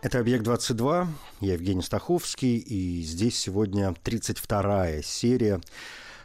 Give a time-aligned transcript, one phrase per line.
[0.00, 1.08] Это «Объект-22»,
[1.40, 5.60] я Евгений Стаховский, и здесь сегодня 32-я серия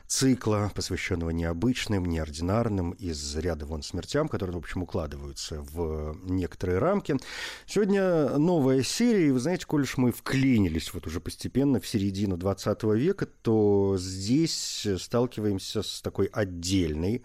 [0.05, 7.17] цикла, посвященного необычным, неординарным, из ряда вон смертям, которые, в общем, укладываются в некоторые рамки.
[7.65, 12.37] Сегодня новая серия, и вы знаете, коль уж мы вклинились вот уже постепенно в середину
[12.37, 17.23] 20 века, то здесь сталкиваемся с такой отдельной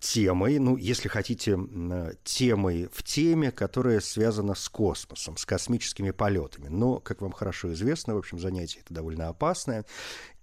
[0.00, 1.58] темой, ну, если хотите,
[2.24, 6.68] темой в теме, которая связана с космосом, с космическими полетами.
[6.68, 9.84] Но, как вам хорошо известно, в общем, занятие это довольно опасное.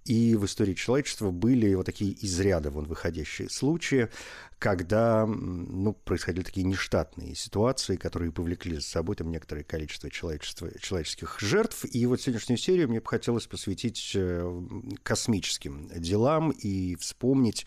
[0.04, 4.10] И в истории человечества были вот такие из ряда вон выходящие случаи,
[4.58, 11.86] когда ну, происходили такие нештатные ситуации, которые повлекли за собой там некоторое количество человеческих жертв.
[11.90, 14.62] И вот сегодняшнюю серию мне бы хотелось посвятить э,
[15.02, 17.66] космическим делам и вспомнить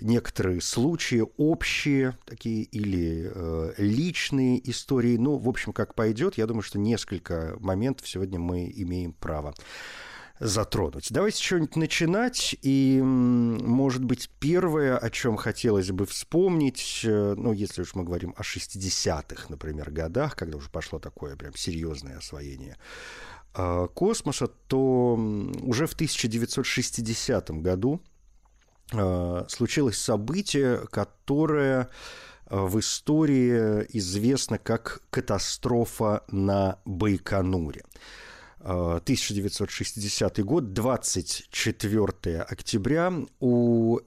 [0.00, 5.18] некоторые случаи, общие такие или э, личные истории.
[5.18, 9.54] Ну, в общем, как пойдет, я думаю, что несколько моментов сегодня мы имеем право
[10.40, 11.12] затронуть.
[11.12, 12.56] Давайте что-нибудь начинать.
[12.62, 18.34] И, может быть, первое, о чем хотелось бы вспомнить, э, ну, если уж мы говорим
[18.36, 22.76] о 60-х, например, годах, когда уже пошло такое прям серьезное освоение
[23.54, 25.14] э, космоса, то
[25.62, 28.00] уже в 1960 году
[28.92, 31.88] э, случилось событие, которое
[32.50, 37.82] в истории известно как катастрофа на Байконуре.
[38.64, 43.12] 1960 год, 24 октября.
[43.40, 43.98] У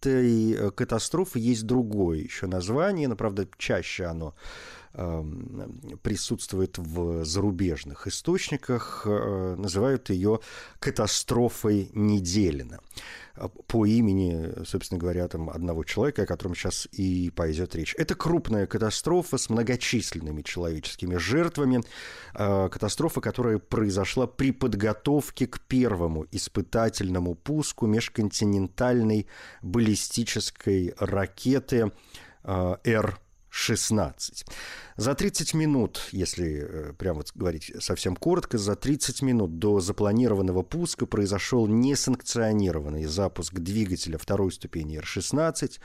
[0.00, 4.34] этой э, катастрофы есть другое еще название, но, правда, чаще оно
[4.94, 10.40] эм, присутствует в зарубежных источниках, э, называют ее
[10.78, 12.80] катастрофой Неделина
[13.66, 17.94] по имени, собственно говоря, там, одного человека, о котором сейчас и пойдет речь.
[17.96, 21.82] Это крупная катастрофа с многочисленными человеческими жертвами.
[22.34, 29.26] Катастрофа, которая произошла при подготовке к первому испытательному пуску межконтинентальной
[29.88, 31.92] баллистической ракеты
[32.44, 34.46] а, Р-16.
[34.96, 40.62] За 30 минут, если э, прямо вот говорить совсем коротко, за 30 минут до запланированного
[40.62, 45.78] пуска произошел несанкционированный запуск двигателя второй ступени Р-16.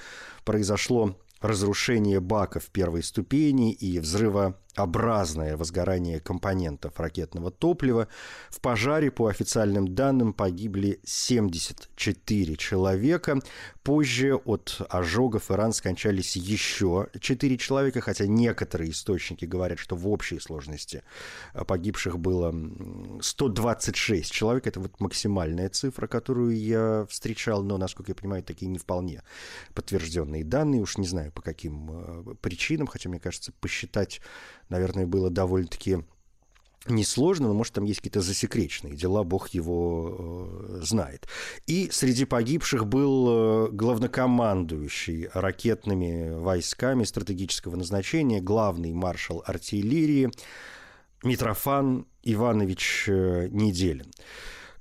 [0.44, 4.00] Произошло разрушение баков первой ступени и
[4.74, 8.08] взрывообразное возгорание компонентов ракетного топлива.
[8.50, 13.40] В пожаре, по официальным данным, погибли 74 человека.
[13.84, 20.08] Позже от ожогов и ран скончались еще 4 человека, хотя некоторые источники говорят, что в
[20.08, 21.04] общей сложности
[21.54, 22.54] погибших было
[23.22, 24.68] 126 человек.
[24.68, 29.22] Это вот максимальная цифра, которую я встречал, но, насколько я понимаю, такие не вполне
[29.74, 30.82] подтвержденные данные.
[30.82, 34.22] Уж не знаю, по каким э, причинам, хотя, мне кажется, посчитать,
[34.74, 36.00] наверное, было довольно-таки
[36.88, 41.28] несложно, но, может, там есть какие-то засекреченные дела, бог его э, знает.
[41.66, 50.32] И среди погибших был э, главнокомандующий ракетными войсками стратегического назначения, главный маршал артиллерии
[51.24, 54.12] Митрофан Иванович э, Неделин.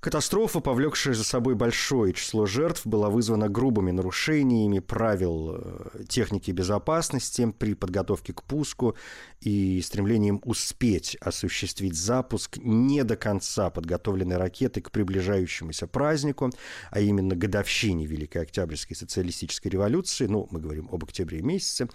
[0.03, 7.55] Катастрофа, повлекшая за собой большое число жертв, была вызвана грубыми нарушениями правил э, техники безопасности
[7.57, 8.97] при подготовке к пуску
[9.41, 16.51] и стремлением успеть осуществить запуск не до конца подготовленной ракеты к приближающемуся празднику,
[16.91, 21.89] а именно годовщине Великой Октябрьской социалистической революции, ну, мы говорим об октябре месяце,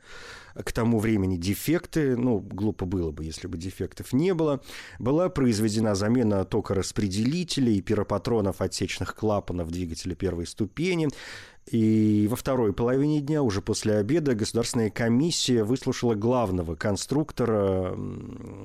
[0.64, 4.62] к тому времени дефекты, ну, глупо было бы, если бы дефектов не было,
[5.00, 11.10] была произведена замена токораспределителей, пиропатронов отсечных клапанов двигателя первой ступени,
[11.68, 17.94] и во второй половине дня, уже после обеда, Государственная комиссия выслушала главного конструктора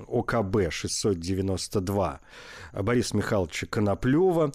[0.06, 2.18] ОКБ-692
[2.80, 4.52] Бориса Михайловича Коноплева.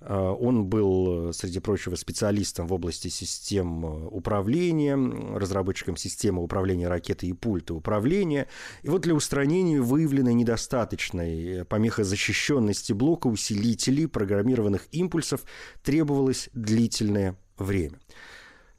[0.00, 4.96] Э, он был, среди прочего, специалистом в области систем э, управления,
[5.36, 8.48] разработчиком системы управления ракетой и пульта управления.
[8.82, 15.44] И вот для устранения выявленной недостаточной помехозащищенности блока усилителей программированных импульсов
[15.82, 17.98] требовалось длительное время.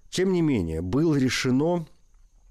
[0.10, 1.86] Тем не менее, было решено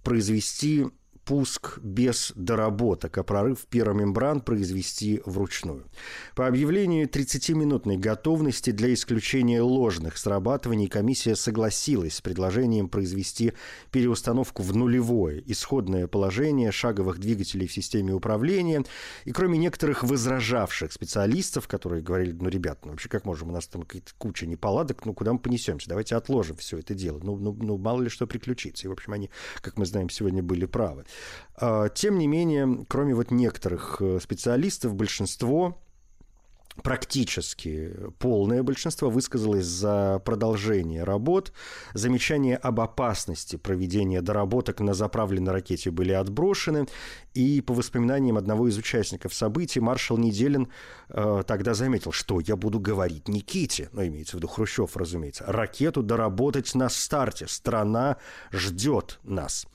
[0.04, 0.86] произвести
[1.26, 5.84] пуск без доработок, а прорыв пиромембран произвести вручную.
[6.36, 13.54] По объявлению 30-минутной готовности для исключения ложных срабатываний комиссия согласилась с предложением произвести
[13.90, 18.84] переустановку в нулевое исходное положение шаговых двигателей в системе управления.
[19.24, 23.66] И кроме некоторых возражавших специалистов, которые говорили, ну, ребят, ну, вообще как можем, у нас
[23.66, 27.18] там какая-то куча неполадок, ну, куда мы понесемся, давайте отложим все это дело.
[27.20, 28.86] Ну, ну, ну мало ли что приключится.
[28.86, 29.28] И, в общем, они,
[29.60, 31.04] как мы знаем, сегодня были правы.
[31.56, 35.78] А, тем не менее, кроме вот некоторых э, специалистов, большинство
[36.82, 41.52] практически полное большинство высказалось за продолжение работ.
[41.94, 46.86] Замечания об опасности проведения доработок на заправленной ракете были отброшены.
[47.34, 50.68] И по воспоминаниям одного из участников событий, маршал Неделин
[51.08, 56.02] э, тогда заметил, что я буду говорить Никите, ну, имеется в виду Хрущев, разумеется, ракету
[56.02, 57.46] доработать на старте.
[57.46, 58.16] Страна
[58.52, 59.66] ждет нас.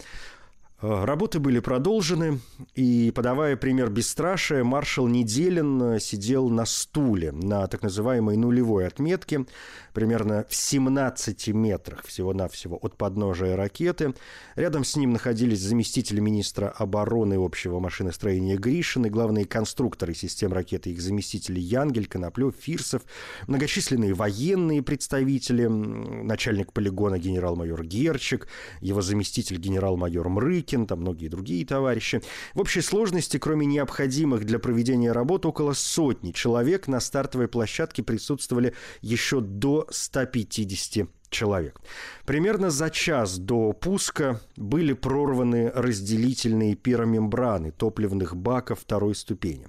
[0.81, 2.39] Э, работы были продолжены,
[2.73, 9.45] и, подавая пример бесстрашия, маршал Неделин э, сидел на стуле на так называемой нулевой отметке,
[9.93, 14.15] примерно в 17 метрах всего-навсего от подножия ракеты.
[14.55, 20.89] Рядом с ним находились заместители министра обороны общего машиностроения Гришин и главные конструкторы систем ракеты,
[20.89, 23.03] их заместители Янгель, Коноплев, Фирсов,
[23.47, 28.47] многочисленные военные представители, начальник полигона генерал-майор Герчик,
[28.79, 32.21] его заместитель генерал-майор Мрык, Пушкин, там многие другие товарищи.
[32.53, 38.73] В общей сложности, кроме необходимых для проведения работ, около сотни человек на стартовой площадке присутствовали
[39.01, 41.81] еще до 150 человек.
[42.25, 49.67] Примерно за час до пуска были прорваны разделительные пиромембраны топливных баков второй ступени.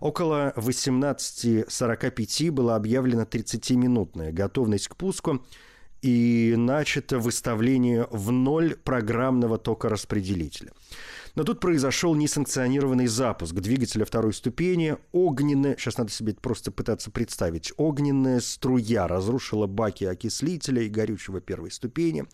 [0.00, 5.44] Около 18.45 была объявлена 30-минутная готовность к пуску–
[6.02, 10.72] и начато выставление в ноль программного токораспределителя.
[11.36, 14.96] Но тут произошел несанкционированный запуск двигателя второй ступени.
[15.12, 21.70] Огненная, сейчас надо себе просто пытаться представить, огненная струя разрушила баки окислителя и горючего первой
[21.70, 22.24] ступени.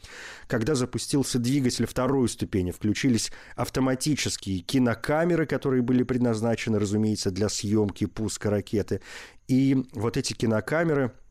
[0.47, 8.51] Когда запустился двигатель второй ступени, включились автоматические кинокамеры, которые были предназначены, разумеется, для съемки пуска
[8.51, 9.03] ракеты.
[9.47, 11.13] И вот эти кинокамеры–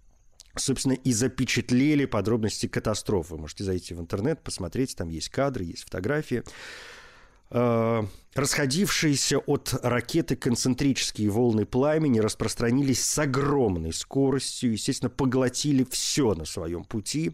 [0.57, 3.35] собственно, и запечатлели подробности катастрофы.
[3.35, 6.43] Можете зайти в интернет, посмотреть, там есть кадры, есть фотографии.
[7.51, 16.45] А, расходившиеся от ракеты концентрические волны пламени распространились с огромной скоростью, естественно, поглотили все на
[16.45, 17.33] своем пути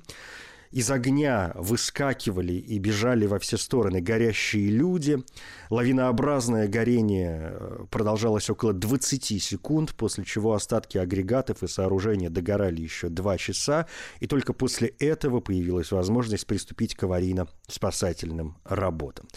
[0.71, 5.23] из огня выскакивали и бежали во все стороны горящие люди.
[5.69, 13.09] Лавинообразное горение э, продолжалось около 20 секунд, после чего остатки агрегатов и сооружения догорали еще
[13.09, 13.87] 2 часа,
[14.19, 19.27] и только после этого появилась возможность приступить к аварийно-спасательным работам.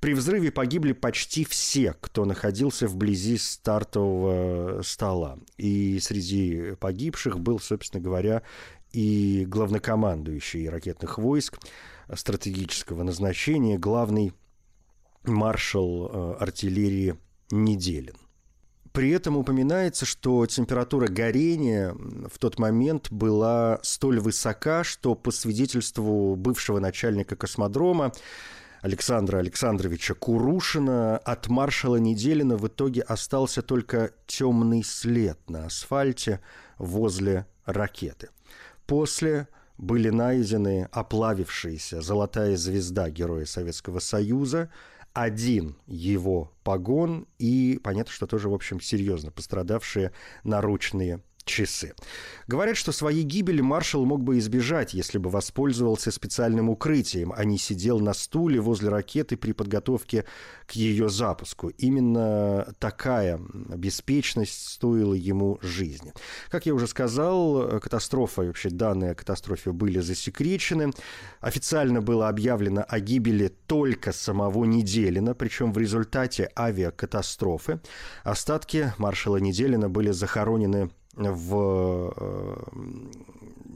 [0.00, 5.38] При взрыве погибли почти все, кто находился вблизи стартового стола.
[5.56, 8.42] И среди погибших был, собственно говоря,
[8.92, 11.58] и главнокомандующий ракетных войск
[12.14, 14.32] стратегического назначения, главный
[15.24, 17.16] маршал э, артиллерии
[17.50, 18.16] Неделин.
[18.92, 26.34] При этом упоминается, что температура горения в тот момент была столь высока, что по свидетельству
[26.34, 28.12] бывшего начальника космодрома
[28.80, 36.40] Александра Александровича Курушина от маршала Неделина в итоге остался только темный след на асфальте
[36.78, 38.30] возле ракеты–
[38.90, 39.46] После
[39.78, 44.68] были найдены оплавившиеся золотая звезда Героя Советского Союза,
[45.12, 50.10] один его погон и, понятно, что тоже, в общем, серьезно пострадавшие
[50.42, 51.94] наручные часы.
[52.46, 57.58] Говорят, что своей гибели маршал мог бы избежать, если бы воспользовался специальным укрытием, а не
[57.58, 60.24] сидел на стуле возле ракеты при подготовке
[60.66, 61.68] к ее запуску.
[61.68, 63.40] Именно такая
[63.76, 66.12] беспечность стоила ему жизни.
[66.48, 70.92] Как я уже сказал, катастрофа, вообще данные о катастрофе были засекречены.
[71.40, 77.80] Официально было объявлено о гибели только самого Неделина, причем в результате авиакатастрофы.
[78.24, 82.62] Остатки маршала Неделина были захоронены в э,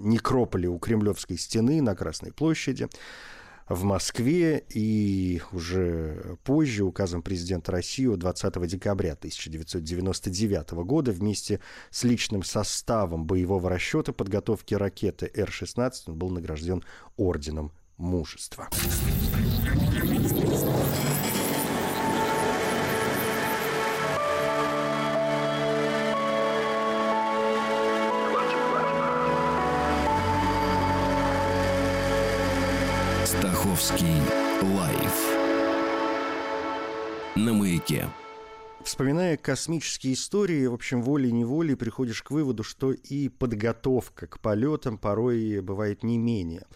[0.00, 2.88] некрополе у Кремлевской стены на Красной площади.
[3.66, 11.60] в Москве и уже позже указом президента России 20 декабря 1999 года вместе
[11.90, 16.82] с личным составом боевого расчета подготовки ракеты Р-16 он был награжден
[17.16, 18.68] орденом мужества.
[33.74, 34.20] Стаховский
[34.62, 35.36] лайф
[37.34, 38.08] на маяке.
[38.84, 45.60] Вспоминая космические истории, в общем, волей-неволей приходишь к выводу, что и подготовка к полетам порой
[45.60, 46.66] бывает не менее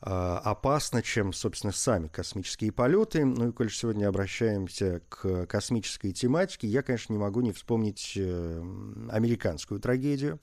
[0.00, 3.24] а, опасна, чем, собственно, сами космические полеты.
[3.24, 8.62] Ну и, коль сегодня обращаемся к космической тематике, я, конечно, не могу не вспомнить э,
[9.10, 10.40] американскую трагедию.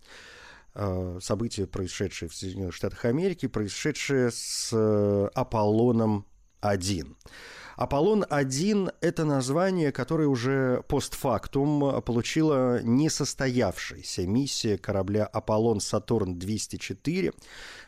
[0.73, 5.29] Э, события, происшедшие в Соединенных Штатах Америки, происшедшие с э,
[6.61, 7.15] Аполлоном-1.
[7.77, 17.33] Аполлон-1– это название, которое уже постфактум получила несостоявшаяся миссия корабля Аполлон-Сатурн-204,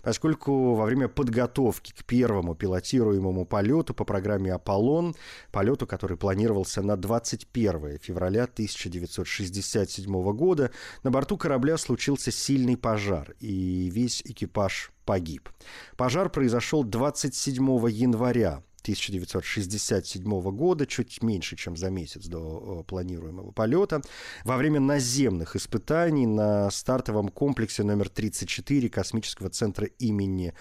[0.02, 5.14] поскольку во время подготовки к первому пилотируемому полету по программе «Аполлон»,
[5.52, 10.72] полету, который планировался на 21 февраля 1967 года,
[11.04, 15.50] на борту корабля случился сильный пожар, и весь экипаж погиб.
[15.96, 24.02] Пожар произошел 27 января 1967 года, чуть меньше, чем за месяц до э, планируемого полета,
[24.44, 30.54] во время наземных испытаний на стартовом комплексе номер 34 космического центра имени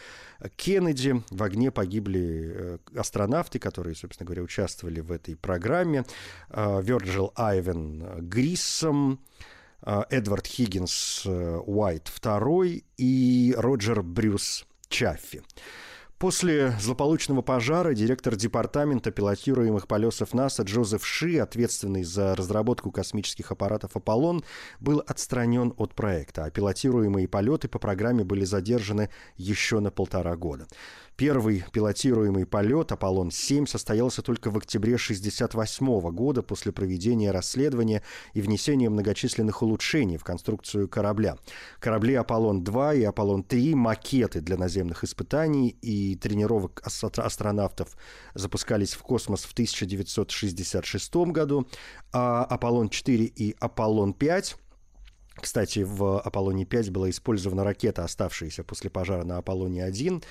[0.55, 1.23] Кеннеди.
[1.31, 6.05] В огне погибли э, астронавты, которые, собственно говоря, участвовали в этой программе.
[6.49, 9.19] Вирджил Айвен Гриссом,
[9.85, 15.43] Эдвард Хиггинс Уайт II и Роджер Брюс Чаффи.
[16.23, 23.97] После злополучного пожара директор департамента пилотируемых полетов НАСА Джозеф Ши, ответственный за разработку космических аппаратов
[23.97, 24.45] «Аполлон»,
[24.79, 30.69] был отстранен от проекта, а пилотируемые полеты по программе были задержаны еще на полтора года.
[31.17, 38.03] Первый пилотируемый полет «Аполлон-7» состоялся только в октябре 1968 года после проведения расследования
[38.33, 41.37] и внесения многочисленных улучшений в конструкцию корабля.
[41.81, 47.97] Корабли «Аполлон-2» и «Аполлон-3»— макеты для наземных испытаний и тренировок астронавтов
[48.35, 51.69] запускались в космос в 1966 году,
[52.13, 54.57] а «Аполлон-4» и «Аполлон-5»
[55.41, 60.23] Кстати, в Аполлоне-5 была использована ракета, оставшаяся после пожара на Аполлоне-1.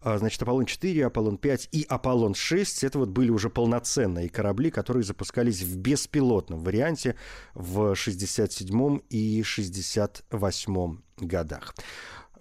[0.00, 5.76] А, значит, Аполлон-4, Аполлон-5 и Аполлон-6 это вот были уже полноценные корабли, которые запускались в
[5.76, 7.16] беспилотном варианте
[7.54, 11.74] в 67 и 68 годах.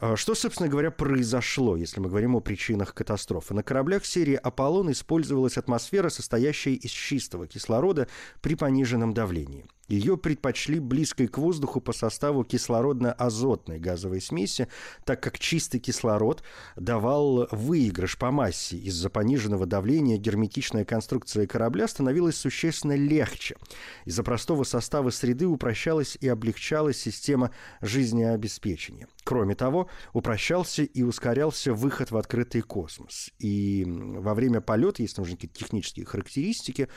[0.05, 3.53] А, что, собственно говоря, произошло, если мы говорим о причинах катастрофы?
[3.53, 8.09] На кораблях серии «Аполлон» использовалась атмосфера, состоящая из чистого кислорода
[8.41, 9.65] при пониженном давлении.
[9.87, 14.69] Ее предпочли близкой к воздуху по составу кислородно-азотной газовой смеси,
[15.03, 16.41] так как чистый кислород
[16.77, 18.77] давал выигрыш по массе.
[18.77, 23.57] Из-за пониженного давления герметичная конструкция корабля становилась существенно легче.
[24.05, 29.07] Из-за простого состава среды упрощалась и облегчалась система жизнеобеспечения.
[29.25, 33.31] Кроме того, упрощался и ускорялся выход в открытый космос.
[33.39, 36.87] И во время полета, если нужны какие-то технические характеристики,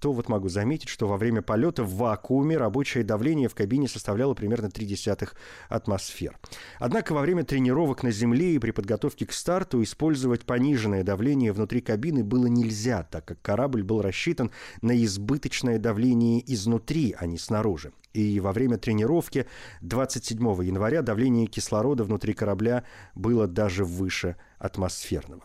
[0.00, 4.34] то вот могу заметить, что во время полета в вакууме рабочее давление в кабине составляло
[4.34, 5.30] примерно 0,3
[5.68, 6.38] атмосфер.
[6.78, 11.80] Однако во время тренировок на Земле и при подготовке к старту использовать пониженное давление внутри
[11.80, 14.50] кабины было нельзя, так как корабль был рассчитан
[14.82, 17.92] на избыточное давление изнутри, а не снаружи.
[18.12, 19.46] И во время тренировки
[19.82, 22.84] 27 января давление кислорода внутри корабля
[23.14, 25.42] было даже выше атмосферного.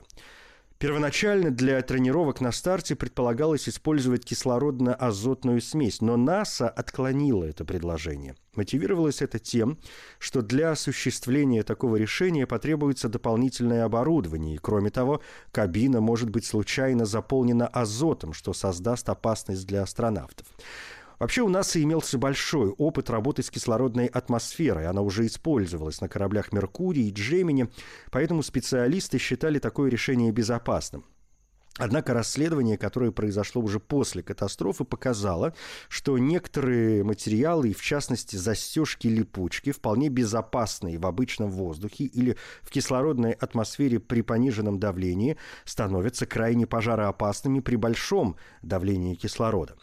[0.81, 8.35] Первоначально для тренировок на старте предполагалось использовать кислородно-азотную смесь, но НАСА отклонила это предложение.
[8.55, 9.77] Мотивировалось это тем,
[10.17, 15.21] что для осуществления такого решения потребуется дополнительное оборудование, и, кроме того,
[15.51, 20.47] кабина может быть случайно заполнена азотом, что создаст опасность для астронавтов.
[21.21, 24.87] Вообще у нас имелся большой опыт работы с кислородной атмосферой.
[24.87, 27.69] Она уже использовалась на кораблях «Меркурий» и «Джемини»,
[28.09, 31.05] поэтому специалисты считали такое решение безопасным.
[31.77, 35.53] Однако расследование, которое произошло уже после катастрофы, показало,
[35.87, 43.31] что некоторые материалы, и в частности застежки-липучки, вполне безопасные в обычном воздухе или в кислородной
[43.31, 49.75] атмосфере при пониженном давлении, становятся крайне пожароопасными при большом давлении кислорода.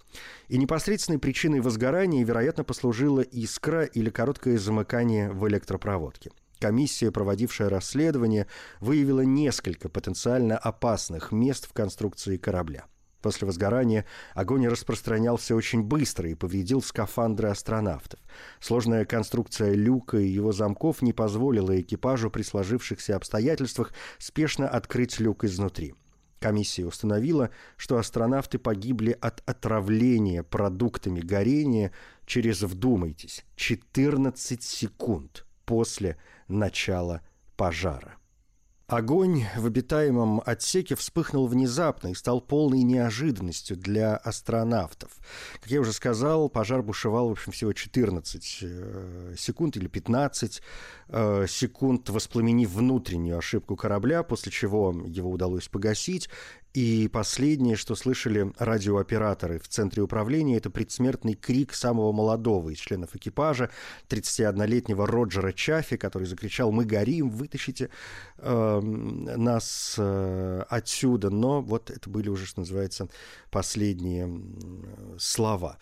[0.48, 6.30] И непосредственной причиной возгорания, вероятно, послужила искра или короткое замыкание в электропроводке.
[6.58, 8.46] Комиссия, проводившая расследование,
[8.80, 12.86] выявила несколько потенциально опасных мест в конструкции корабля.
[13.22, 18.20] После возгорания огонь распространялся очень быстро и повредил скафандры астронавтов.
[18.60, 25.44] Сложная конструкция люка и его замков не позволила экипажу при сложившихся обстоятельствах спешно открыть люк
[25.44, 25.94] изнутри.
[26.38, 31.92] Комиссия установила, что астронавты погибли от отравления продуктами горения
[32.24, 36.16] через, вдумайтесь, 14 секунд после
[36.48, 37.20] начала
[37.56, 38.16] пожара.
[38.86, 45.10] Огонь в обитаемом отсеке вспыхнул внезапно и стал полной неожиданностью для астронавтов.
[45.60, 50.62] Как я уже сказал, пожар бушевал, в общем, всего 14 э, секунд или 15
[51.08, 56.30] э, секунд, воспламенив внутреннюю ошибку корабля, после чего его удалось погасить.
[56.74, 63.16] И последнее, что слышали радиооператоры в центре управления, это предсмертный крик самого молодого из членов
[63.16, 63.70] экипажа,
[64.08, 67.88] 31-летнего Роджера Чаффи, который закричал «Мы горим, вытащите
[68.36, 71.30] э, нас э, отсюда».
[71.30, 73.08] Но вот это были уже, что называется,
[73.50, 74.30] последние
[75.18, 75.78] слова.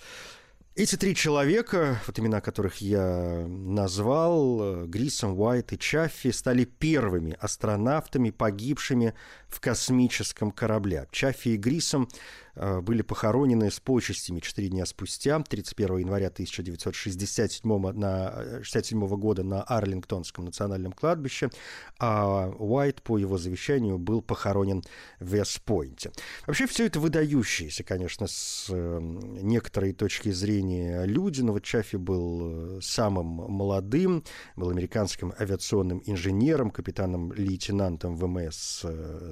[0.78, 8.28] Эти три человека, вот имена которых я назвал, Грисом, Уайт и Чаффи, стали первыми астронавтами,
[8.28, 9.14] погибшими
[9.48, 11.08] в космическом корабле.
[11.10, 12.10] Чаффи и Грисом
[12.56, 19.62] были похоронены с почестями четыре дня спустя, 31 января 1967 на, 67 э, года на
[19.62, 21.50] Арлингтонском национальном кладбище,
[21.98, 24.82] а Уайт, по его завещанию, был похоронен
[25.20, 26.12] в Вестпойнте.
[26.46, 32.80] Вообще все это выдающиеся, конечно, с э, некоторой точки зрения люди, но вот Чаффи был
[32.80, 34.24] самым молодым,
[34.56, 38.84] был американским авиационным инженером, капитаном-лейтенантом ВМС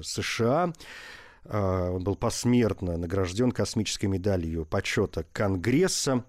[0.03, 0.73] США,
[1.49, 6.25] он был посмертно награжден космической медалью почета Конгресса.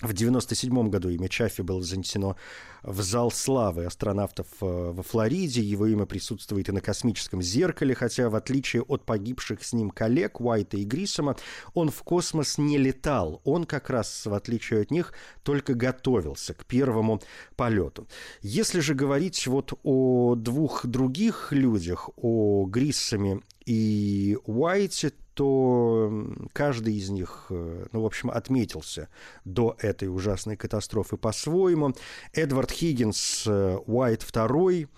[0.00, 2.36] В 1997 году имя Чаффи было занесено
[2.82, 5.60] в зал славы астронавтов э, во Флориде.
[5.60, 10.40] Его имя присутствует и на космическом зеркале, хотя в отличие от погибших с ним коллег
[10.40, 11.36] Уайта и Грисома,
[11.74, 13.40] он в космос не летал.
[13.44, 15.12] Он как раз, в отличие от них,
[15.44, 17.20] только готовился к первому
[17.54, 18.08] полету.
[18.40, 26.10] Если же говорить вот о двух других людях, о Гриссоме и Уайте, то
[26.52, 29.08] каждый из них, э, ну, в общем, отметился
[29.44, 31.94] до этой ужасной катастрофы по-своему.
[32.32, 34.88] Эдвард Хиггинс э, Уайт II,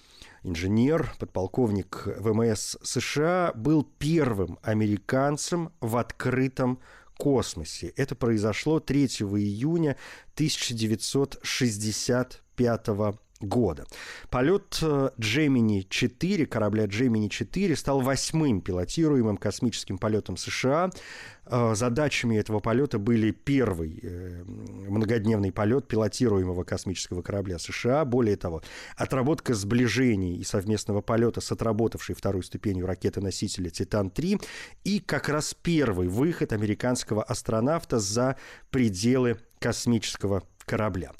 [0.43, 6.81] инженер, подполковник ВМС США, был первым американцем в открытом
[7.17, 7.93] космосе.
[7.97, 9.97] Это произошло 3 июня
[10.35, 13.85] 1965 года года.
[14.31, 20.91] Полет Джемини-4, э, корабля Джемини-4, стал восьмым пилотируемым космическим полетом США.
[21.47, 28.05] Э, задачами этого полета были первый э, многодневный полет пилотируемого космического корабля США.
[28.05, 28.63] Более того,
[28.97, 34.43] отработка сближений и совместного полета с отработавшей второй ступенью ракеты-носителя «Титан-3»
[34.85, 38.37] и как раз первый выход американского астронавта за
[38.71, 41.13] пределы космического корабля.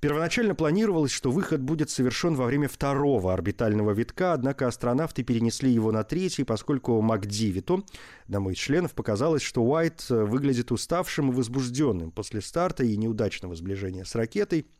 [0.00, 5.92] Первоначально планировалось, что выход будет совершен во время второго орбитального витка, однако астронавты перенесли его
[5.92, 7.84] на третий, поскольку МакДивиту,
[8.24, 14.04] одному из членов, показалось, что Уайт выглядит уставшим и возбужденным после старта и неудачного сближения
[14.04, 14.66] с ракетой–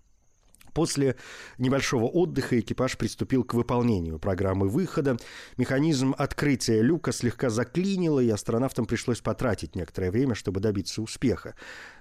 [0.73, 1.17] После
[1.59, 5.17] небольшого отдыха экипаж приступил к выполнению программы выхода.
[5.57, 11.55] Механизм открытия люка слегка заклинило, и астронавтам пришлось потратить некоторое время, чтобы добиться успеха.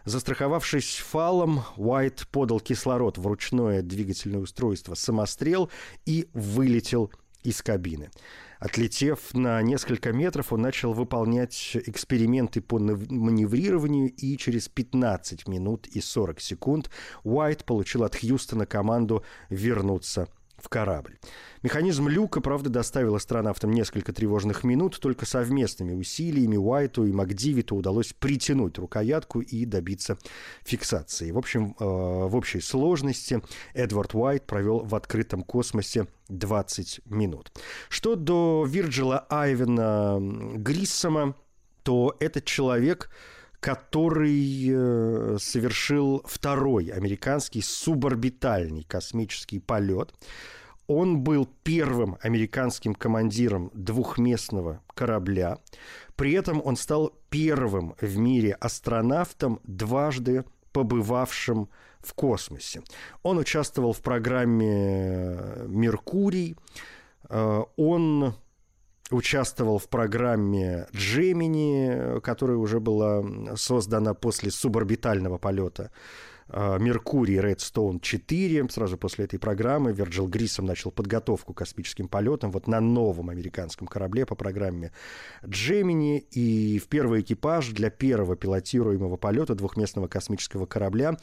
[0.06, 5.70] Застраховавшись фалом, Уайт подал кислород в ручное двигательное устройство «Самострел»
[6.06, 7.12] и вылетел
[7.44, 8.12] из кабины.
[8.60, 16.00] Отлетев на несколько метров, он начал выполнять эксперименты по маневрированию, и через 15 минут и
[16.00, 16.92] 40 секунд
[17.24, 20.28] Уайт получил от Хьюстона команду вернуться
[20.62, 21.18] в корабль.
[21.64, 28.14] Механизм люка, правда, доставил астронавтам несколько тревожных минут, только совместными усилиями Уайту и Макдивиту удалось
[28.14, 30.18] притянуть рукоятку и добиться
[30.64, 31.32] фиксации.
[31.32, 33.42] В общем, э, в общей сложности
[33.74, 37.52] Эдвард Уайт провел в открытом космосе 20 минут.
[37.90, 40.20] Что до Вирджила Айвена
[40.56, 41.36] Гриссома,
[41.84, 43.10] то этот человек
[43.62, 50.14] который э, совершил второй американский суборбитальный космический полет.
[50.88, 55.60] Он был первым американским командиром двухместного корабля.
[56.16, 60.44] При этом он стал первым в мире астронавтом, дважды
[60.74, 61.70] побывавшим
[62.00, 62.82] в космосе.
[63.22, 66.58] Он участвовал в программе «Меркурий».
[67.30, 68.34] Э, он
[69.12, 73.24] участвовал в программе Джемини, которая уже была
[73.56, 75.92] создана после суборбитального полета
[76.54, 78.70] Меркурий Редстоун 4.
[78.70, 83.88] Сразу после этой программы Вирджил Грисом начал подготовку к космическим полетам вот на новом американском
[83.88, 84.92] корабле по программе
[85.46, 86.20] Джемини.
[86.32, 91.18] И в первый экипаж для первого пилотируемого полета двухместного космического корабля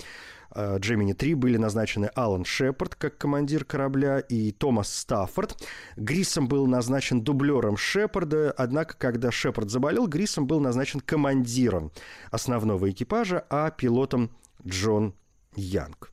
[0.57, 5.63] Джемини 3 были назначены Алан Шепард как командир корабля и Томас Стаффорд.
[5.97, 11.93] Грисом был назначен дублером Шепарда, однако, когда Шепард заболел, Грисом был назначен командиром
[12.31, 14.31] основного экипажа, а пилотом
[14.67, 15.15] Джон
[15.55, 16.13] Янг.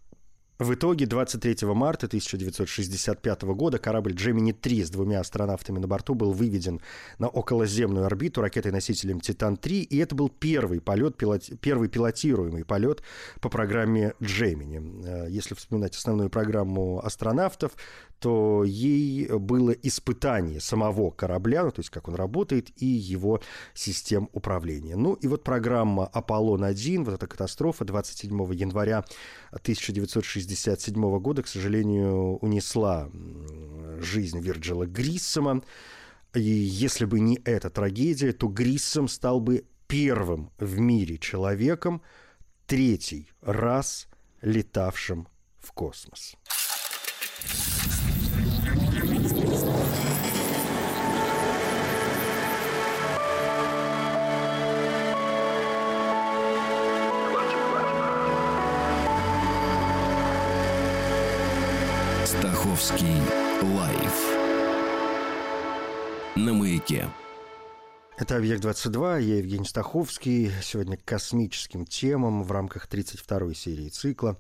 [0.58, 6.80] В итоге 23 марта 1965 года корабль «Джемини-3» с двумя астронавтами на борту был выведен
[7.20, 13.04] на околоземную орбиту ракетой-носителем «Титан-3», и это был первый полет, пилот, первый пилотируемый полет
[13.42, 15.04] по программе «Джемини».
[15.06, 17.74] Э, если вспоминать основную программу астронавтов,
[18.20, 23.42] то ей было испытание самого корабля, ну, то есть как он работает, и его
[23.74, 24.96] систем управления.
[24.96, 29.04] Ну и вот программа «Аполлон-1», вот эта катастрофа 27 января
[30.46, 33.10] 1967 года, к сожалению, унесла
[34.00, 35.64] жизнь Вирджила Гриссома.
[36.34, 42.02] И если бы не эта трагедия, то Гриссом стал бы первым в мире человеком,
[42.66, 44.08] третий раз
[44.42, 45.28] летавшим
[45.60, 46.36] в космос.
[62.76, 63.22] Стаховский
[63.62, 64.36] лайф
[66.36, 67.10] на маяке.
[68.18, 70.52] Это «Объект-22», я Евгений Стаховский.
[70.62, 74.38] Сегодня к космическим темам в рамках 32-й серии цикла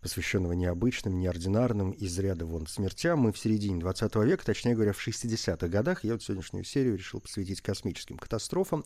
[0.00, 3.20] посвященного необычным, неординарным, из ряда вон смертям.
[3.20, 6.04] Мы в середине 20 века, точнее говоря, в 60-х годах.
[6.04, 8.84] Я вот сегодняшнюю серию решил посвятить космическим катастрофам.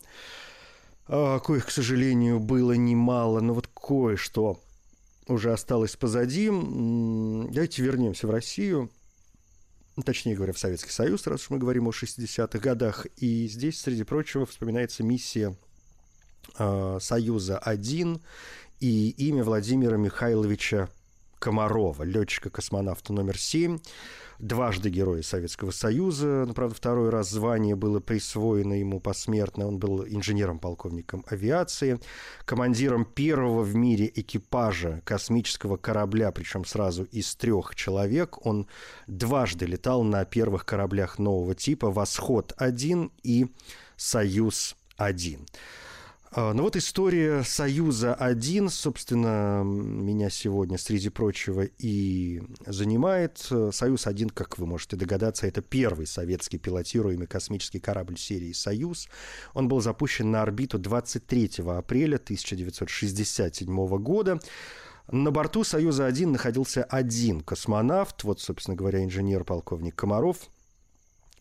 [1.07, 4.59] А, коих, к сожалению, было немало, но вот кое-что
[5.27, 6.49] уже осталось позади.
[6.49, 8.89] Давайте вернемся в Россию,
[10.03, 13.05] точнее говоря, в Советский Союз, раз уж мы говорим о 60-х годах.
[13.17, 15.55] И здесь, среди прочего, вспоминается миссия
[16.57, 18.21] э, Союза-1
[18.79, 20.89] и имя Владимира Михайловича
[21.39, 23.79] Комарова, летчика-космонавта номер 7,
[24.39, 26.45] дважды Героя Советского Союза.
[26.47, 29.67] Но, правда, второй раз звание было присвоено ему посмертно.
[29.67, 31.99] Он был инженером-полковником авиации,
[32.45, 38.45] командиром первого в мире экипажа космического корабля, причем сразу из трех человек.
[38.45, 38.67] Он
[39.07, 43.47] дважды летал на первых кораблях нового типа «Восход-1» и
[43.95, 45.47] «Союз-1».
[46.31, 53.37] А, ну вот история Союза-1, собственно, меня сегодня, среди прочего, и занимает.
[53.37, 59.07] Союз-1, как вы можете догадаться, это первый советский пилотируемый космический корабль серии «Союз».
[59.53, 64.39] Он был запущен на орбиту 23 апреля 1967 года.
[65.09, 70.37] На борту «Союза-1» находился один космонавт, вот, собственно говоря, инженер-полковник Комаров–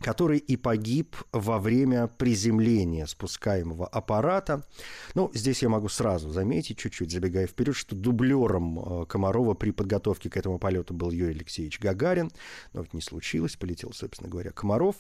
[0.01, 4.67] который и погиб во время приземления спускаемого аппарата.
[5.15, 10.29] Ну, здесь я могу сразу заметить, чуть-чуть забегая вперед, что дублером э, Комарова при подготовке
[10.29, 12.31] к этому полету был Юрий Алексеевич Гагарин.
[12.73, 14.97] Но это не случилось, полетел, собственно говоря, Комаров.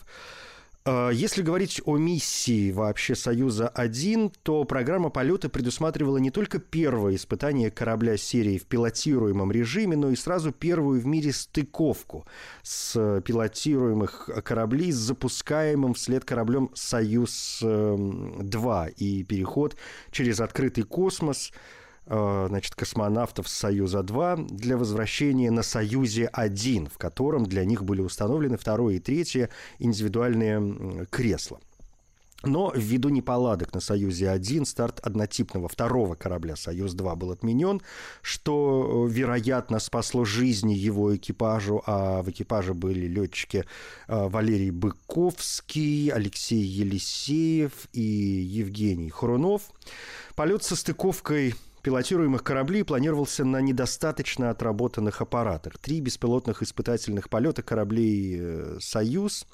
[0.88, 7.72] А, если говорить о миссии вообще «Союза-1», то программа полета предусматривала не только первое испытание
[7.72, 12.24] корабля серии в пилотируемом режиме, но и сразу первую в мире стыковку
[12.62, 19.76] с пилотируемых кораблей с запускаемым вслед кораблем «Союз-2» и переход
[20.12, 21.50] через открытый космос–
[22.06, 29.00] значит, космонавтов Союза-2 для возвращения на Союзе-1, в котором для них были установлены второе и
[29.00, 31.58] третье индивидуальные кресла.
[32.46, 37.80] Но ввиду неполадок на «Союзе-1» старт однотипного второго корабля «Союз-2» был отменен,
[38.22, 43.64] что, э, вероятно, спасло жизни его экипажу, а в экипаже были летчики
[44.06, 49.62] э, Валерий Быковский, Алексей Елисеев и Евгений Хрунов.
[50.34, 51.54] Полет со стыковкой
[51.86, 55.78] пилотируемых кораблей планировался на недостаточно отработанных аппаратах.
[55.78, 59.46] Три беспилотных испытательных полета кораблей э, «Союз»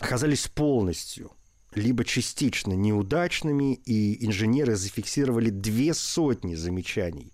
[0.00, 1.30] оказались полностью
[1.76, 7.32] либо частично неудачными, и инженеры зафиксировали две сотни замечаний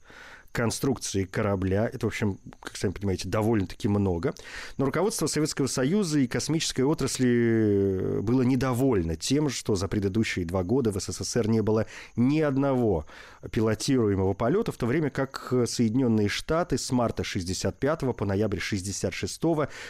[0.54, 1.90] конструкции корабля.
[1.92, 4.34] Это, в общем, как сами понимаете, довольно-таки много.
[4.78, 10.62] Но руководство Советского Союза и космической отрасли э, было недовольно тем, что за предыдущие два
[10.62, 13.04] года в СССР не было ни одного
[13.50, 19.42] пилотируемого полета, в то время как Соединенные Штаты с марта 65 по ноябрь 66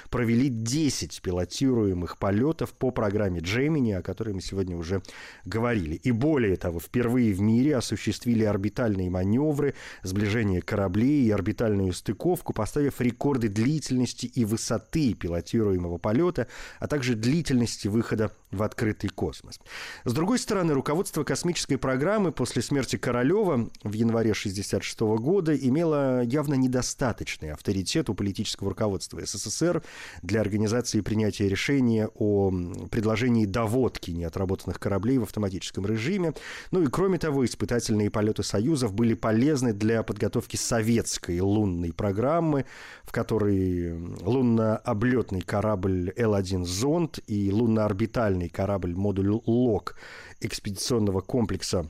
[0.08, 5.02] провели 10 пилотируемых полетов по программе Джемини, о которой мы сегодня уже
[5.44, 5.96] говорили.
[5.96, 12.52] И более того, впервые в мире осуществили орбитальные маневры, сближение движения кораблей и орбитальную стыковку,
[12.52, 16.46] поставив рекорды длительности и высоты пилотируемого полета,
[16.80, 19.60] а также длительности выхода в открытый космос.
[20.04, 26.54] С другой стороны, руководство космической программы после смерти Королева в январе 1966 года имело явно
[26.54, 29.82] недостаточный авторитет у политического руководства СССР
[30.22, 32.50] для организации принятия решения о
[32.90, 36.34] предложении доводки неотработанных кораблей в автоматическом режиме.
[36.70, 42.64] Ну и кроме того, испытательные полеты Союзов были полезны для подготовки советской лунной программы,
[43.04, 49.96] в которой лунно-облетный корабль Л-1 «Зонд» и лунно-орбитальный корабль модуль «Лок»
[50.40, 51.88] экспедиционного комплекса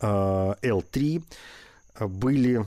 [0.00, 1.22] а, Л-3
[2.00, 2.66] были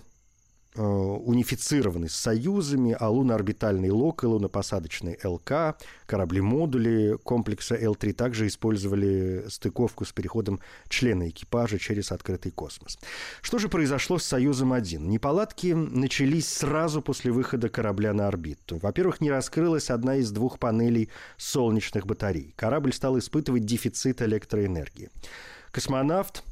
[0.78, 10.06] унифицированы с союзами, а лунно-орбитальный ЛОК и лунно-посадочный ЛК, корабли-модули комплекса Л-3 также использовали стыковку
[10.06, 10.60] с переходом
[10.90, 12.98] члена экипажа через открытый космос.
[13.42, 15.00] Что же произошло с «Союзом-1»?
[15.00, 18.78] Неполадки начались сразу после выхода корабля на орбиту.
[18.78, 22.54] Во-первых, не раскрылась одна из двух панелей солнечных батарей.
[22.56, 25.10] Корабль стал испытывать дефицит электроэнергии.
[25.72, 26.44] Космонавт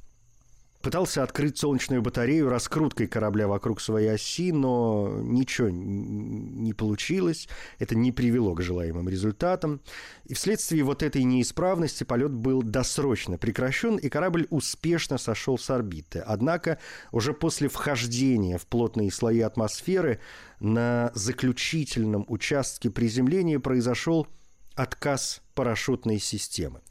[0.86, 7.50] пытался открыть солнечную батарею раскруткой корабля вокруг своей оси, но ничего не получилось.
[7.80, 9.82] Это не привело к желаемым результатам.
[10.26, 16.20] И вследствие вот этой неисправности полет был досрочно прекращен, и корабль успешно сошел с орбиты.
[16.20, 16.78] Однако
[17.12, 20.20] уже после вхождения в плотные слои атмосферы
[20.60, 24.28] на заключительном участке приземления произошел
[24.76, 26.82] отказ парашютной системы.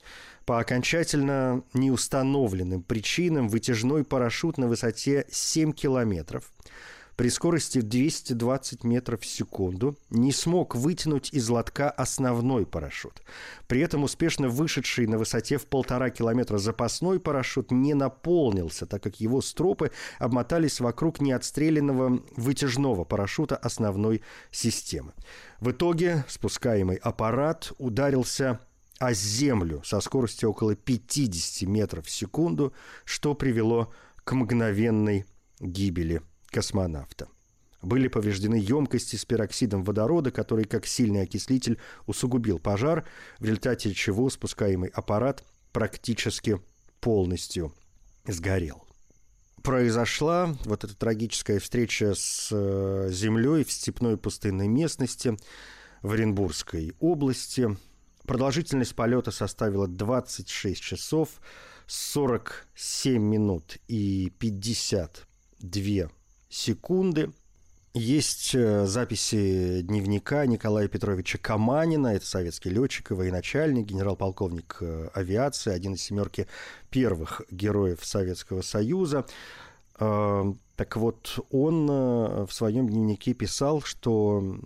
[0.47, 6.51] По окончательно неустановленным причинам вытяжной парашют на высоте 7 километров
[7.17, 13.23] при скорости 220 метров в секунду не смог вытянуть из лотка основной парашют.
[13.69, 19.21] При этом успешно вышедший на высоте в полтора километра запасной парашют не наполнился, так как
[19.21, 25.13] его стропы обмотались вокруг неотстрелянного вытяжного парашюта основной системы.
[25.61, 28.59] В итоге спускаемый аппарат ударился
[28.99, 32.73] а землю со скоростью около 50 метров в секунду,
[33.05, 33.93] что привело
[34.25, 35.27] к мгновенной
[35.61, 37.29] гибели космонавта.
[37.83, 43.07] Были повреждены емкости с пероксидом водорода, который как сильный окислитель усугубил пожар,
[43.39, 46.61] в результате чего спускаемый аппарат практически
[47.01, 47.75] полностью
[48.27, 48.85] сгорел.
[49.63, 55.37] Произошла вот эта трагическая встреча с э, Землей в степной пустынной местности
[56.03, 57.77] в Оренбургской области–
[58.27, 61.41] Продолжительность полета составила 26 часов
[61.87, 66.11] 47 минут и 52
[66.49, 67.31] секунды.
[67.93, 75.73] Есть э, записи дневника Николая Петровича Каманина, это советский летчик и военачальник, генерал-полковник э, авиации,
[75.73, 76.49] один из семерки
[76.91, 79.27] первых героев Советского Союза.
[80.77, 84.59] Так вот, он э, в своем дневнике писал, что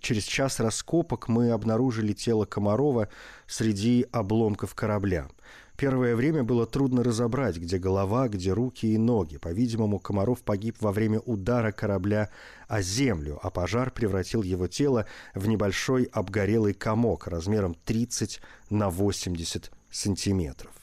[0.00, 3.08] через час раскопок мы обнаружили тело Комарова
[3.46, 5.28] среди обломков корабля.
[5.76, 9.36] Первое время было трудно разобрать, где голова, где руки и ноги.
[9.36, 12.30] По-видимому, Комаров погиб во время удара корабля
[12.68, 19.70] о землю, а пожар превратил его тело в небольшой обгорелый комок размером 30 на 80
[19.90, 20.81] сантиметров.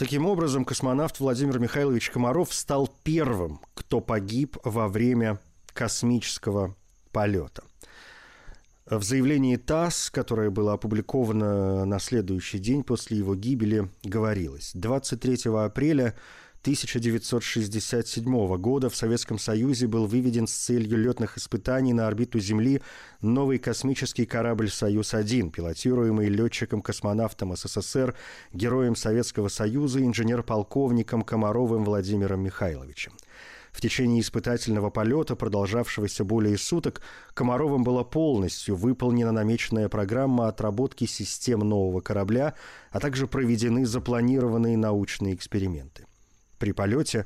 [0.00, 5.40] Таким образом, космонавт Владимир Михайлович Комаров стал первым, кто погиб во время
[5.74, 6.74] космического
[7.12, 7.64] полета.
[8.86, 16.16] В заявлении ТАСС, которое было опубликовано на следующий день после его гибели, говорилось 23 апреля
[16.62, 22.82] 1967 года в Советском Союзе был выведен с целью летных испытаний на орбиту Земли
[23.22, 28.14] новый космический корабль «Союз-1», пилотируемый летчиком-космонавтом СССР,
[28.52, 33.12] героем Советского Союза, инженер-полковником Комаровым Владимиром Михайловичем.
[33.72, 37.00] В течение испытательного полета, продолжавшегося более суток,
[37.32, 42.52] Комаровым была полностью выполнена намеченная программа отработки систем нового корабля,
[42.90, 46.04] а также проведены запланированные научные эксперименты.
[46.60, 47.24] При полете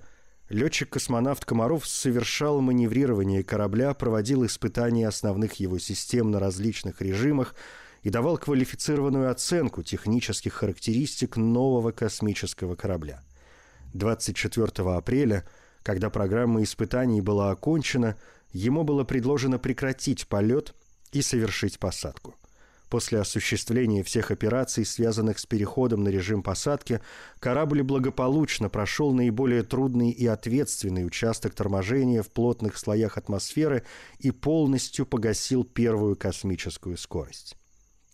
[0.48, 7.56] летчик-космонавт Комаров совершал маневрирование корабля, проводил испытания основных его систем на различных режимах
[8.04, 13.24] и давал квалифицированную оценку технических характеристик нового космического корабля.
[13.92, 15.44] 24 апреля,
[15.82, 18.16] когда программа испытаний была окончена,
[18.52, 20.76] ему было предложено прекратить полет
[21.10, 22.36] и совершить посадку.
[22.94, 27.00] После осуществления всех операций, связанных с переходом на режим посадки,
[27.40, 33.82] корабль благополучно прошел наиболее трудный и ответственный участок торможения в плотных слоях атмосферы
[34.20, 37.56] и полностью погасил первую космическую скорость.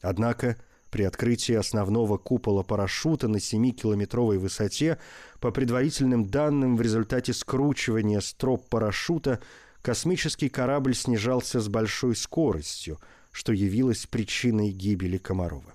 [0.00, 0.56] Однако
[0.90, 4.98] При открытии основного купола парашюта на 7-километровой высоте,
[5.40, 9.40] по предварительным данным, в результате скручивания строп парашюта
[9.82, 12.98] космический корабль снижался с большой скоростью,
[13.30, 15.74] что явилось причиной гибели Комарова.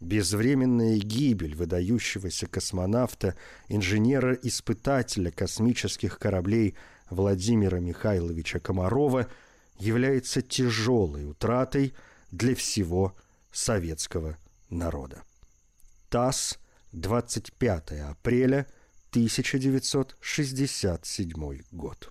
[0.00, 3.36] Безвременная гибель выдающегося космонавта,
[3.68, 6.74] инженера-испытателя космических кораблей
[7.08, 9.28] Владимира Михайловича Комарова
[9.78, 11.94] является тяжелой утратой
[12.32, 13.14] для всего
[13.52, 14.36] советского
[14.70, 15.22] народа.
[16.08, 16.58] ТАСС,
[16.92, 18.66] 25 апреля
[19.10, 22.08] 1967 год.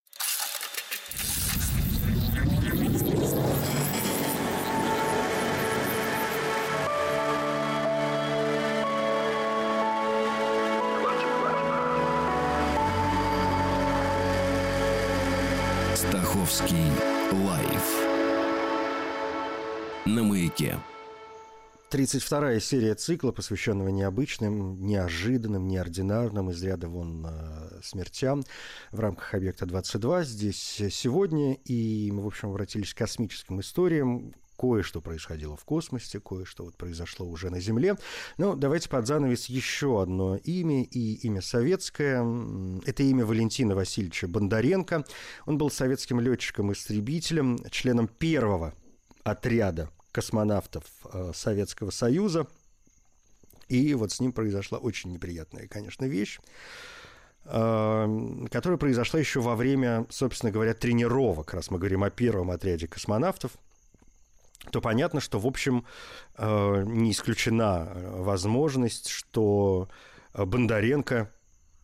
[16.12, 16.92] Стаховский
[17.32, 18.06] лайф
[20.06, 20.78] на маяке.
[21.90, 28.44] 32-я серия цикла, посвященного необычным, неожиданным, неординарным, из ряда вон э, смертям
[28.92, 30.24] в рамках объекта 22.
[30.26, 36.66] Здесь сегодня, и мы, в общем, обратились к космическим историям, кое-что происходило в космосе, кое-что
[36.66, 37.96] вот произошло уже на Земле.
[38.38, 42.24] Но давайте под занавес еще одно имя, и имя советское.
[42.86, 45.04] Это имя Валентина Васильевича Бондаренко.
[45.48, 48.76] Он был советским летчиком-истребителем, членом первого
[49.24, 52.46] отряда космонавтов э, Советского Союза.
[53.68, 56.40] И вот с ним произошла очень неприятная, конечно, вещь
[57.46, 62.88] э, которая произошла еще во время, собственно говоря, тренировок, раз мы говорим о первом отряде
[62.88, 63.54] космонавтов,
[64.70, 65.86] то понятно, что, в общем,
[66.38, 69.90] э, не исключена возможность, что
[70.34, 71.32] Бондаренко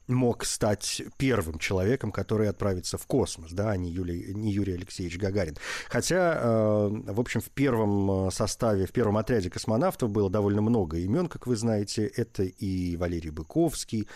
[0.07, 5.17] мог стать первым человеком, который отправится в космос, да, а не Юрий, не Юрий Алексеевич
[5.17, 5.57] Гагарин.
[5.89, 11.27] Хотя, э, в общем, в первом составе, в первом отряде космонавтов было довольно много имен,
[11.27, 12.05] как вы знаете.
[12.05, 14.07] Это и Валерий Быковский,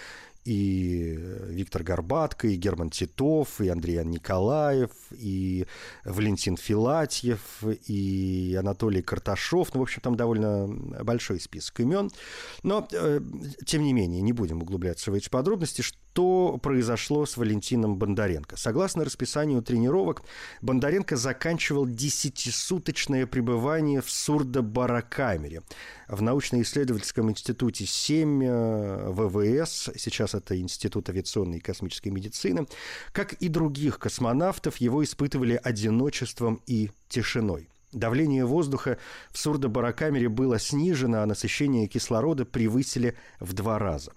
[0.45, 1.17] и
[1.49, 5.65] Виктор Горбатко, и Герман Титов, и Андрей Николаев, и
[6.05, 9.73] Валентин Филатьев, и Анатолий Карташов.
[9.73, 10.67] Ну, в общем, там довольно
[11.03, 12.09] большой список имен.
[12.63, 13.19] Но, э,
[13.65, 15.81] тем не менее, не будем углубляться в эти подробности.
[16.11, 18.57] Что произошло с Валентином Бондаренко?
[18.57, 20.23] Согласно расписанию тренировок,
[20.61, 25.61] Бондаренко заканчивал десятисуточное пребывание в сурдо-барокамере
[26.09, 32.67] в научно-исследовательском институте 7 э, ВВС, сейчас это Институт авиационной и космической медицины,
[33.13, 37.69] как и других космонавтов, его испытывали одиночеством и тишиной.
[37.91, 38.97] Давление воздуха
[39.31, 44.13] в сурдо-барокамере было снижено, а насыщение кислорода превысили в два раза.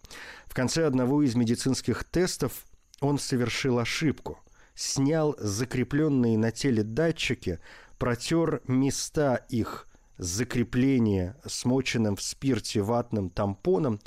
[0.46, 2.64] В конце одного из медицинских тестов
[3.00, 4.38] он совершил ошибку.
[4.76, 7.58] Снял закрепленные на теле датчики,
[7.98, 14.00] протер места их закрепление смоченным в спирте ватным тампоном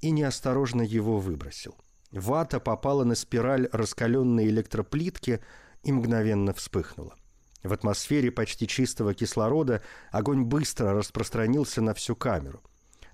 [0.00, 1.74] и неосторожно его выбросил.
[2.10, 5.40] Вата попала на спираль раскаленной электроплитки
[5.82, 7.14] и мгновенно вспыхнула.
[7.62, 12.62] В атмосфере почти чистого кислорода огонь быстро распространился на всю камеру.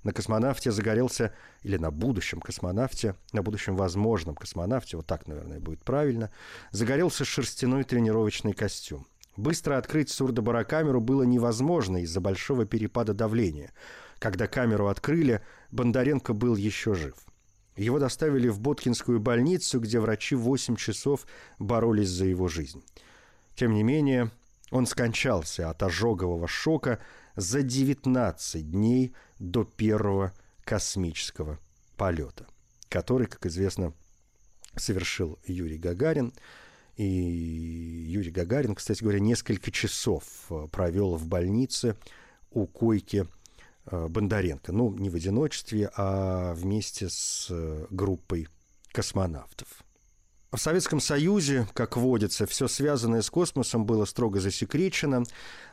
[0.05, 5.83] На космонавте загорелся, или на будущем космонавте, на будущем возможном космонавте, вот так, наверное, будет
[5.83, 6.31] правильно,
[6.71, 9.05] загорелся шерстяной тренировочный костюм.
[9.37, 13.73] Быстро открыть сурдобарокамеру было невозможно из-за большого перепада давления.
[14.21, 17.17] Когда камеру открыли, Бондаренко был еще жив.
[17.77, 21.27] Его доставили в Боткинскую больницу, где врачи 8 часов
[21.59, 22.85] боролись за его жизнь.
[23.57, 24.31] Тем не менее,
[24.71, 27.01] он скончался от ожогового шока
[27.35, 30.33] за 19 дней до первого
[30.65, 31.59] космического
[31.97, 32.47] полета,
[32.89, 33.93] который, как известно,
[34.77, 36.33] совершил Юрий Гагарин–
[36.97, 41.95] и Юрий Гагарин, кстати говоря, несколько часов э, провел в больнице
[42.51, 43.27] у койки
[43.87, 44.73] э, Бондаренко.
[44.73, 48.49] Ну, не в одиночестве, а вместе с э, группой
[48.93, 49.76] космонавтов.
[50.53, 55.25] В Советском Союзе, как водится, все связанное с космосом было строго засекречено.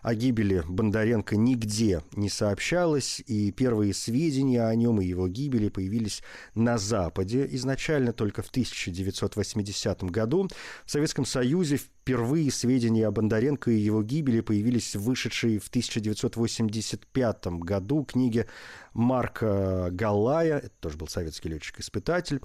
[0.01, 6.23] О гибели Бондаренко нигде не сообщалось, и первые сведения о нем и его гибели появились
[6.55, 7.47] на Западе.
[7.51, 10.49] Изначально только в 1980 году
[10.85, 17.47] в Советском Союзе впервые сведения о Бондаренко и его гибели появились в вышедшей в 1985
[17.59, 18.47] году книге
[18.93, 22.41] Марка Галая, это тоже был советский летчик-испытатель,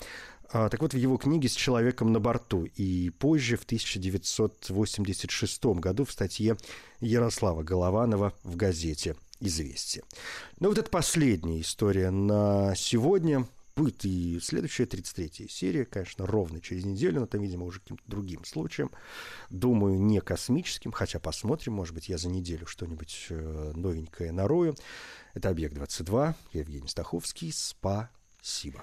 [0.51, 6.13] так вот, в его книге «С человеком на борту» и позже, в 1986 году, в
[6.13, 6.57] статье
[7.01, 10.05] Ярослава Голованова в газете «Известия».
[10.59, 13.47] Ну вот это последняя история на сегодня.
[13.77, 18.45] Будет и следующая, 33 серия, конечно, ровно через неделю, но там, видимо, уже каким-то другим
[18.45, 18.91] случаем.
[19.51, 24.75] Думаю, не космическим, хотя посмотрим, может быть, я за неделю что-нибудь э, новенькое нарою.
[25.35, 28.83] Это «Объект-22», я Евгений Стаховский, спасибо.